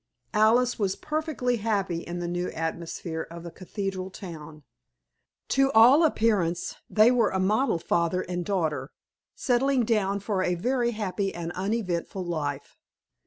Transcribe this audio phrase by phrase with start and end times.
[0.33, 4.63] Alice was perfectly happy in the new atmosphere of a cathedral town.
[5.49, 8.89] To all appearance they were a model father and daughter,
[9.35, 12.79] settling down for a very happy and uneventful life.